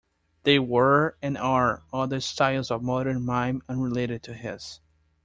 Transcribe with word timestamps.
There 0.45 0.63
were 0.63 1.15
and 1.21 1.37
are 1.37 1.83
other 1.93 2.21
styles 2.21 2.71
of 2.71 2.81
modern 2.81 3.21
mime 3.23 3.61
unrelated 3.69 4.23
to 4.23 4.33
his. 4.33 4.79